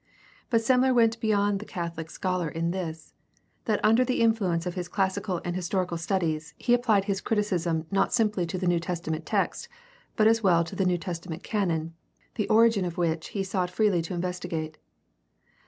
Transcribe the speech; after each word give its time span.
But 0.49 0.61
Semler 0.63 0.95
went 0.95 1.19
beyond 1.21 1.59
the 1.59 1.63
Catholic 1.65 2.09
scholar 2.09 2.49
in 2.49 2.71
this, 2.71 3.13
that 3.65 3.79
under 3.85 4.03
the 4.03 4.19
influence 4.21 4.65
of 4.65 4.73
his 4.73 4.87
classical 4.87 5.39
and 5.45 5.55
historical 5.55 5.95
studies 5.95 6.55
he 6.57 6.73
applied 6.73 7.05
his 7.05 7.21
criticism 7.21 7.85
not 7.91 8.11
simply 8.11 8.47
to 8.47 8.57
the 8.57 8.65
New 8.65 8.79
Testament 8.79 9.27
text 9.27 9.69
but 10.15 10.25
as 10.25 10.41
well 10.41 10.63
to 10.63 10.75
the 10.75 10.85
New 10.85 10.97
Testament 10.97 11.43
canon, 11.43 11.93
the 12.33 12.49
origin 12.49 12.83
of 12.83 12.97
which 12.97 13.27
he 13.27 13.43
sought 13.43 13.69
freely 13.69 14.01
to 14.01 14.15
investigate. 14.15 14.79